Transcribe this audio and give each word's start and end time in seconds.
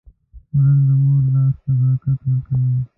خوړل 0.49 0.79
د 0.87 0.89
مور 1.03 1.23
لاس 1.35 1.55
ته 1.63 1.71
برکت 1.79 2.19
ورکوي 2.29 2.79